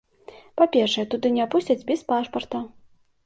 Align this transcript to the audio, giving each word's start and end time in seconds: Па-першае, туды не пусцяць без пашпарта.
Па-першае, 0.61 1.03
туды 1.11 1.27
не 1.35 1.45
пусцяць 1.55 1.85
без 1.91 2.01
пашпарта. 2.09 2.65